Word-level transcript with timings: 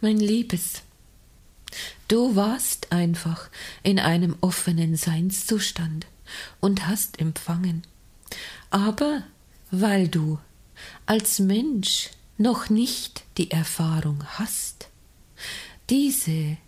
Mein 0.00 0.18
Liebes, 0.18 0.82
du 2.08 2.36
warst 2.36 2.92
einfach 2.92 3.48
in 3.82 3.98
einem 3.98 4.36
offenen 4.42 4.94
Seinszustand 4.94 6.06
und 6.60 6.86
hast 6.86 7.18
empfangen. 7.18 7.82
Aber 8.68 9.22
weil 9.70 10.08
du 10.08 10.38
als 11.06 11.38
Mensch 11.38 12.10
noch 12.36 12.68
nicht 12.68 13.24
die 13.38 13.50
Erfahrung 13.50 14.22
hast, 14.24 14.88
diese 15.88 16.58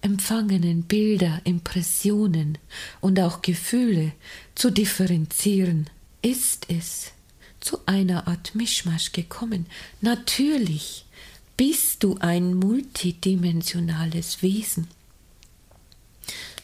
empfangenen 0.00 0.84
Bilder, 0.84 1.40
Impressionen 1.42 2.58
und 3.00 3.18
auch 3.18 3.42
Gefühle 3.42 4.12
zu 4.54 4.70
differenzieren, 4.70 5.90
ist 6.22 6.66
es 6.70 7.10
zu 7.58 7.80
einer 7.86 8.28
Art 8.28 8.54
Mischmasch 8.54 9.10
gekommen. 9.10 9.66
Natürlich 10.00 11.04
bist 11.58 12.02
du 12.04 12.16
ein 12.20 12.54
multidimensionales 12.54 14.42
Wesen. 14.42 14.86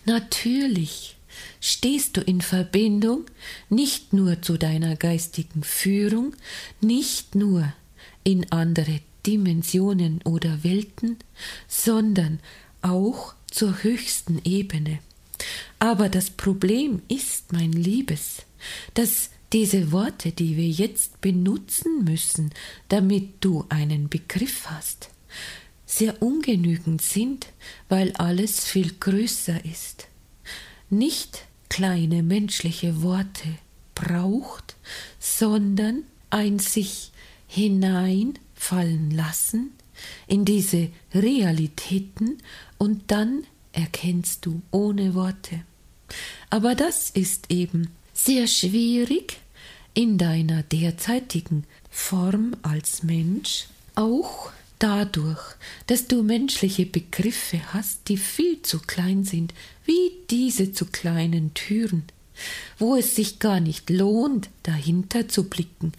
Natürlich 0.07 1.17
stehst 1.61 2.17
du 2.17 2.21
in 2.21 2.41
Verbindung 2.41 3.25
nicht 3.69 4.13
nur 4.13 4.41
zu 4.41 4.57
deiner 4.57 4.95
geistigen 4.97 5.65
Führung, 5.65 6.37
nicht 6.81 7.35
nur 7.35 7.73
in 8.23 8.51
andere 8.53 9.01
Dimensionen 9.27 10.21
oder 10.23 10.63
Welten, 10.63 11.17
sondern 11.67 12.39
auch 12.81 13.35
zur 13.51 13.83
höchsten 13.83 14.41
Ebene. 14.45 15.01
Aber 15.81 16.09
das 16.09 16.31
Problem 16.31 17.03
ist, 17.09 17.53
mein 17.53 17.73
Liebes, 17.73 18.43
dass 18.95 19.31
diese 19.55 19.93
Worte, 19.93 20.33
die 20.33 20.57
wir 20.57 20.69
jetzt 20.69 21.21
benutzen 21.21 22.03
müssen, 22.03 22.51
damit 22.89 23.35
du 23.39 23.65
einen 23.69 24.09
Begriff 24.09 24.67
hast, 24.67 25.11
sehr 25.87 26.21
ungenügend 26.21 27.01
sind, 27.01 27.47
weil 27.89 28.13
alles 28.17 28.65
viel 28.65 28.93
größer 28.99 29.65
ist. 29.65 30.09
Nicht 30.91 31.45
kleine 31.69 32.25
menschliche 32.25 33.01
Worte 33.01 33.47
braucht, 33.95 34.75
sondern 35.21 36.03
ein 36.31 36.59
sich 36.59 37.13
hineinfallen 37.47 39.13
lassen 39.13 39.71
in 40.27 40.45
diese 40.45 40.89
Realitäten 41.15 42.39
und 42.77 43.13
dann 43.13 43.45
erkennst 43.71 44.47
du 44.47 44.63
ohne 44.73 45.15
Worte. 45.15 45.63
Aber 46.51 46.75
das 46.75 47.11
ist 47.11 47.53
eben 47.53 47.91
sehr 48.13 48.49
schwierig 48.49 49.44
in 49.95 50.19
deiner 50.19 50.63
derzeitigen 50.65 51.65
Form 51.91 52.57
als 52.63 53.05
Mensch, 53.05 53.67
auch 53.95 54.51
dadurch, 54.81 55.41
dass 55.87 56.09
du 56.09 56.23
menschliche 56.23 56.85
Begriffe 56.85 57.73
hast, 57.73 58.09
die 58.09 58.17
viel 58.17 58.61
zu 58.63 58.81
klein 58.81 59.25
sind, 59.25 59.55
wie 59.87 60.13
diese 60.31 60.73
zu 60.73 60.87
kleinen 60.87 61.55
Türen, 61.55 62.03
wo 62.79 62.97
es 62.97 63.15
sich 63.15 63.39
gar 63.39 63.61
nicht 63.61 63.89
lohnt, 63.89 64.51
dahinter 64.65 65.29
zu 65.29 65.49
blicken, 65.49 65.93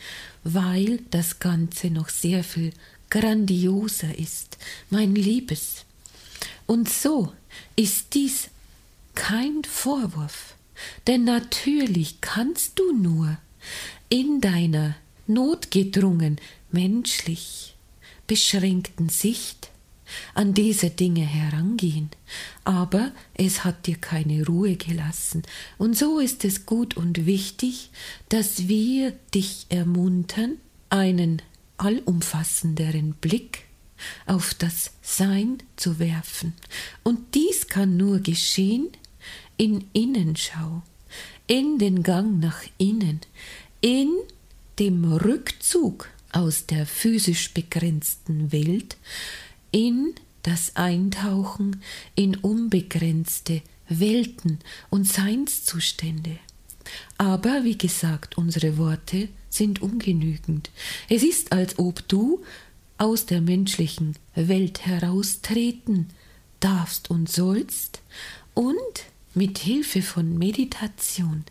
weil 0.43 0.99
das 1.11 1.39
Ganze 1.39 1.89
noch 1.89 2.09
sehr 2.09 2.43
viel 2.43 2.73
grandioser 3.09 4.17
ist, 4.17 4.57
mein 4.89 5.16
Liebes. 5.16 5.85
Und 6.67 6.89
so 6.89 7.31
ist 7.75 8.13
dies 8.13 8.49
kein 9.13 9.63
Vorwurf, 9.63 10.55
denn 11.07 11.23
natürlich 11.23 12.19
kannst 12.19 12.77
du 12.77 12.91
nur 12.91 13.38
in 14.09 14.42
deiner 14.42 14.95
notgedrungen 15.28 16.38
menschlich 16.72 17.75
beschränkten 18.28 19.09
Sicht 19.09 19.70
an 20.34 20.53
diese 20.53 20.92
Dinge 20.92 21.25
herangehen, 21.25 22.09
aber 22.64 23.12
es 23.34 23.64
hat 23.64 23.88
dir 23.88 23.97
keine 23.97 24.45
Ruhe 24.45 24.75
gelassen, 24.75 25.44
und 25.78 25.97
so 25.97 26.20
ist 26.20 26.45
es 26.45 26.66
gut 26.66 26.96
und 26.96 27.25
wichtig, 27.25 27.90
dass 28.29 28.68
wir 28.68 29.13
dich 29.34 29.66
ermuntern, 29.69 30.58
einen 30.90 31.41
allumfassenderen 31.78 33.13
Blick 33.13 33.66
auf 34.28 34.53
das 34.53 34.91
Sein 35.02 35.58
zu 35.75 36.00
werfen. 36.00 36.53
Und 37.03 37.34
dies 37.34 37.68
kann 37.68 37.97
nur 37.97 38.19
geschehen 38.19 38.90
in 39.58 39.85
Innenschau, 39.94 40.84
in 41.47 41.79
den 41.79 42.03
Gang 42.03 42.40
nach 42.40 42.62
innen, 42.78 43.22
in 43.85 44.18
dem 44.79 45.06
Rückzug 45.13 46.09
aus 46.31 46.66
der 46.66 46.88
physisch 46.88 47.53
begrenzten 47.53 48.51
Welt 48.51 48.97
in 49.69 50.16
das 50.41 50.75
Eintauchen 50.75 51.84
in 52.16 52.35
unbegrenzte 52.35 53.62
Welten 53.88 54.57
und 54.90 55.07
Seinszustände. 55.07 56.40
Aber 57.19 57.63
wie 57.63 57.78
gesagt, 57.78 58.40
unsere 58.40 58.79
Worte 58.79 59.29
sind 59.51 59.84
ungenügend. 59.84 60.72
Es 61.07 61.22
ist, 61.22 61.52
als 61.52 61.78
ob 61.78 62.07
du 62.07 62.44
aus 62.97 63.28
der 63.28 63.41
menschlichen 63.41 64.16
Welt 64.34 64.88
heraustreten 64.88 66.07
darfst 66.59 67.12
und 67.12 67.29
sollst 67.29 68.02
und 68.56 68.73
mit 69.35 69.57
Hilfe 69.59 70.01
von 70.01 70.38
Meditation 70.38 71.44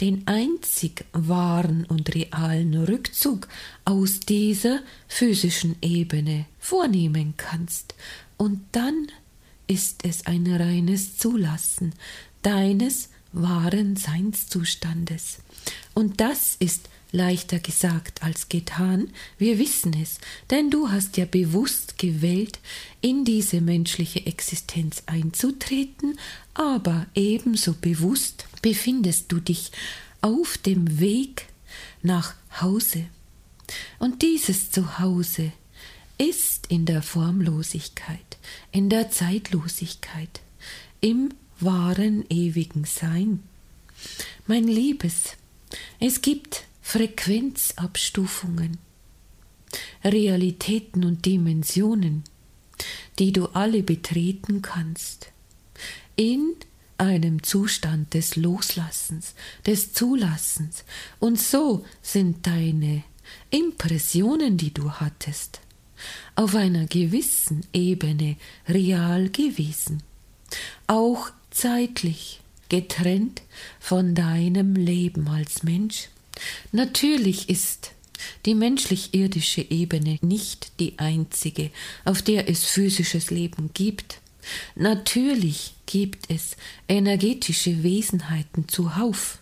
den 0.00 0.26
einzig 0.26 1.04
wahren 1.12 1.84
und 1.86 2.14
realen 2.14 2.74
Rückzug 2.74 3.48
aus 3.84 4.20
dieser 4.20 4.80
physischen 5.08 5.76
Ebene 5.80 6.46
vornehmen 6.58 7.34
kannst. 7.36 7.94
Und 8.36 8.60
dann 8.72 9.08
ist 9.66 10.04
es 10.04 10.26
ein 10.26 10.46
reines 10.46 11.16
Zulassen 11.16 11.94
deines 12.42 13.08
wahren 13.32 13.96
Seinszustandes. 13.96 15.38
Und 15.94 16.20
das 16.20 16.56
ist 16.58 16.88
leichter 17.14 17.60
gesagt 17.60 18.22
als 18.22 18.48
getan, 18.48 19.08
wir 19.38 19.58
wissen 19.58 19.94
es, 20.02 20.18
denn 20.50 20.70
du 20.70 20.90
hast 20.90 21.16
ja 21.16 21.24
bewusst 21.24 21.96
gewählt, 21.96 22.58
in 23.00 23.24
diese 23.24 23.60
menschliche 23.60 24.26
Existenz 24.26 25.04
einzutreten, 25.06 26.18
aber 26.54 27.06
ebenso 27.14 27.74
bewusst 27.74 28.46
befindest 28.62 29.30
du 29.30 29.38
dich 29.38 29.70
auf 30.20 30.58
dem 30.58 30.98
Weg 30.98 31.46
nach 32.02 32.34
Hause. 32.60 33.06
Und 33.98 34.22
dieses 34.22 34.72
Zuhause 34.72 35.52
ist 36.18 36.66
in 36.66 36.84
der 36.84 37.02
Formlosigkeit, 37.02 38.38
in 38.72 38.90
der 38.90 39.10
Zeitlosigkeit, 39.10 40.40
im 41.00 41.30
wahren 41.60 42.24
ewigen 42.28 42.84
Sein. 42.84 43.42
Mein 44.46 44.64
Liebes, 44.64 45.36
es 46.00 46.20
gibt 46.20 46.64
Frequenzabstufungen, 46.86 48.78
Realitäten 50.04 51.04
und 51.04 51.24
Dimensionen, 51.24 52.22
die 53.18 53.32
du 53.32 53.46
alle 53.46 53.82
betreten 53.82 54.62
kannst, 54.62 55.32
in 56.14 56.54
einem 56.98 57.42
Zustand 57.42 58.14
des 58.14 58.36
Loslassens, 58.36 59.34
des 59.66 59.92
Zulassens, 59.92 60.84
und 61.18 61.40
so 61.40 61.84
sind 62.00 62.46
deine 62.46 63.02
Impressionen, 63.50 64.56
die 64.56 64.72
du 64.72 64.92
hattest, 64.92 65.62
auf 66.36 66.54
einer 66.54 66.86
gewissen 66.86 67.66
Ebene 67.72 68.36
real 68.68 69.30
gewesen, 69.30 70.02
auch 70.86 71.30
zeitlich 71.50 72.40
getrennt 72.68 73.42
von 73.80 74.14
deinem 74.14 74.76
Leben 74.76 75.26
als 75.26 75.64
Mensch. 75.64 76.10
Natürlich 76.72 77.48
ist 77.48 77.92
die 78.46 78.54
menschlich-irdische 78.54 79.62
Ebene 79.62 80.18
nicht 80.20 80.72
die 80.80 80.98
einzige, 80.98 81.70
auf 82.04 82.22
der 82.22 82.48
es 82.48 82.64
physisches 82.64 83.30
Leben 83.30 83.70
gibt. 83.74 84.20
Natürlich 84.74 85.74
gibt 85.86 86.30
es 86.30 86.56
energetische 86.88 87.82
Wesenheiten 87.82 88.68
zuhauf 88.68 89.38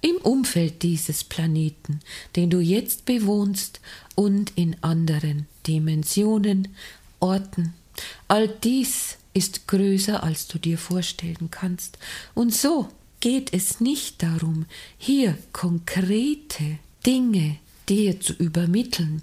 im 0.00 0.16
Umfeld 0.16 0.82
dieses 0.82 1.24
Planeten, 1.24 2.00
den 2.36 2.50
du 2.50 2.60
jetzt 2.60 3.04
bewohnst 3.04 3.80
und 4.14 4.52
in 4.56 4.76
anderen 4.82 5.46
Dimensionen, 5.66 6.68
Orten. 7.20 7.72
All 8.28 8.48
dies 8.48 9.16
ist 9.32 9.68
größer, 9.68 10.22
als 10.22 10.48
du 10.48 10.58
dir 10.58 10.76
vorstellen 10.76 11.48
kannst. 11.50 11.98
Und 12.34 12.52
so 12.52 12.88
geht 13.22 13.54
es 13.54 13.80
nicht 13.80 14.22
darum, 14.22 14.66
hier 14.98 15.38
konkrete 15.52 16.78
Dinge 17.06 17.56
dir 17.88 18.20
zu 18.20 18.34
übermitteln, 18.34 19.22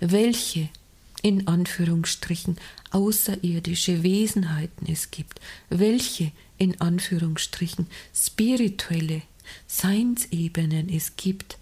welche 0.00 0.68
in 1.22 1.48
Anführungsstrichen 1.48 2.58
außerirdische 2.90 4.02
Wesenheiten 4.02 4.86
es 4.86 5.10
gibt, 5.10 5.40
welche 5.70 6.30
in 6.58 6.78
Anführungsstrichen 6.80 7.86
spirituelle 8.14 9.22
Seinsebenen 9.66 10.90
es 10.90 11.16
gibt. 11.16 11.56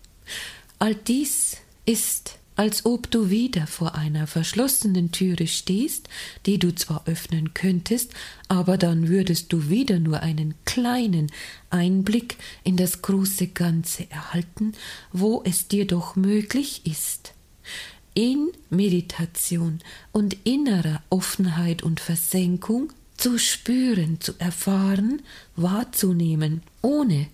All 0.81 0.97
dies 0.97 1.59
ist 1.87 2.37
als 2.63 2.87
ob 2.87 3.11
du 3.11 3.29
wieder 3.29 3.67
vor 3.67 3.97
einer 3.97 4.29
verschlossenen 4.29 5.11
Türe 5.11 5.49
stehst, 5.49 6.09
die 6.47 6.61
du 6.61 6.73
zwar 6.73 7.03
öffnen 7.09 7.55
könntest, 7.55 8.13
aber 8.47 8.79
dann 8.79 9.09
würdest 9.09 9.53
du 9.53 9.69
wieder 9.69 9.99
nur 9.99 10.21
einen 10.21 10.55
kleinen 10.65 11.33
Einblick 11.71 12.37
in 12.63 12.77
das 12.77 13.03
große 13.03 13.49
Ganze 13.49 14.09
erhalten, 14.13 14.75
wo 15.13 15.43
es 15.45 15.67
dir 15.67 15.89
doch 15.89 16.15
möglich 16.15 16.83
ist. 16.85 17.33
In 18.15 18.53
Meditation 18.71 19.81
und 20.13 20.37
innerer 20.45 21.03
Offenheit 21.11 21.83
und 21.83 21.99
Versenkung 21.99 22.93
zu 23.17 23.41
spüren, 23.41 24.21
zu 24.21 24.35
erfahren, 24.39 25.23
wahrzunehmen, 25.57 26.63
ohne 26.81 27.27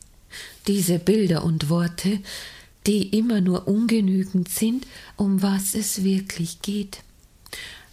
diese 0.67 0.99
Bilder 0.99 1.45
und 1.45 1.69
Worte, 1.69 2.21
die 2.89 3.11
immer 3.11 3.43
nur 3.43 3.69
ungenügend 3.69 4.49
sind, 4.49 4.87
um 5.17 5.43
was 5.43 5.75
es 5.75 6.03
wirklich 6.03 6.63
geht. 6.63 7.03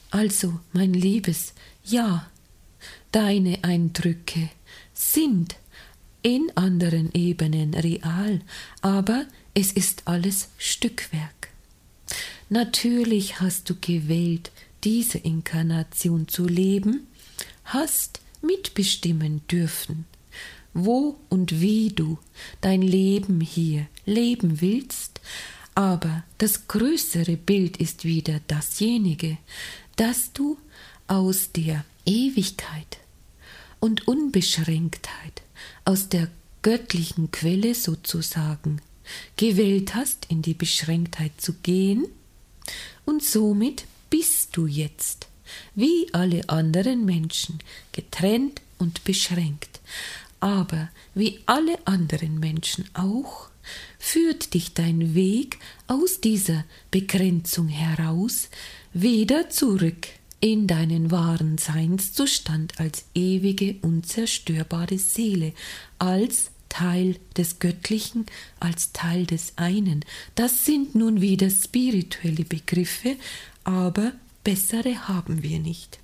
Also, 0.10 0.58
mein 0.72 0.94
Liebes, 0.94 1.54
ja, 1.84 2.32
deine 3.12 3.64
Eindrücke 3.66 4.50
sind 4.94 5.58
in 6.22 6.50
anderen 6.56 7.14
Ebenen 7.14 7.74
real, 7.74 8.40
aber 8.82 9.26
es 9.54 9.74
ist 9.74 10.04
alles 10.06 10.48
Stückwerk. 10.58 11.50
Natürlich 12.50 13.42
hast 13.42 13.70
du 13.70 13.76
gewählt, 13.76 14.52
diese 14.86 15.18
Inkarnation 15.18 16.30
zu 16.30 16.48
leben, 16.48 17.08
hast 17.66 18.22
mitbestimmen 18.42 19.42
dürfen, 19.52 20.06
wo 20.76 21.18
und 21.30 21.60
wie 21.62 21.90
du 21.90 22.20
dein 22.62 22.84
Leben 22.84 23.42
hier 23.42 23.88
leben 24.06 24.62
willst, 24.62 25.22
aber 25.74 26.24
das 26.38 26.68
größere 26.68 27.38
Bild 27.38 27.78
ist 27.78 28.06
wieder 28.06 28.40
dasjenige, 28.48 29.38
dass 29.96 30.32
du 30.34 30.58
aus 31.08 31.52
der 31.52 31.84
Ewigkeit 32.06 33.00
und 33.80 34.08
Unbeschränktheit, 34.08 35.42
aus 35.86 36.10
der 36.10 36.30
göttlichen 36.62 37.32
Quelle 37.32 37.74
sozusagen, 37.74 38.82
gewählt 39.38 39.96
hast, 39.96 40.26
in 40.30 40.42
die 40.42 40.54
Beschränktheit 40.54 41.40
zu 41.40 41.54
gehen, 41.54 42.06
und 43.06 43.24
somit 43.24 43.86
bist 44.10 44.58
du 44.58 44.66
jetzt, 44.66 45.28
wie 45.76 46.08
alle 46.14 46.50
anderen 46.50 47.06
Menschen, 47.06 47.60
getrennt 47.92 48.62
und 48.80 49.04
beschränkt, 49.04 49.80
aber 50.46 50.90
wie 51.16 51.40
alle 51.48 51.76
anderen 51.88 52.40
Menschen 52.40 52.86
auch, 52.94 53.50
führt 53.98 54.54
dich 54.54 54.76
dein 54.76 55.16
Weg 55.16 55.58
aus 55.88 56.22
dieser 56.22 56.66
Begrenzung 56.92 57.68
heraus 57.68 58.50
wieder 58.94 59.50
zurück 59.50 60.06
in 60.42 60.68
deinen 60.68 61.10
wahren 61.10 61.58
Seinszustand 61.58 62.80
als 62.80 63.06
ewige, 63.16 63.78
unzerstörbare 63.82 65.00
Seele, 65.00 65.54
als 65.98 66.52
Teil 66.70 67.16
des 67.36 67.58
Göttlichen, 67.58 68.28
als 68.60 68.92
Teil 68.92 69.26
des 69.26 69.54
einen. 69.56 70.06
Das 70.36 70.64
sind 70.64 70.94
nun 70.94 71.22
wieder 71.22 71.50
spirituelle 71.50 72.46
Begriffe, 72.46 73.16
aber 73.64 74.12
bessere 74.44 75.08
haben 75.08 75.42
wir 75.42 75.58
nicht. 75.58 75.98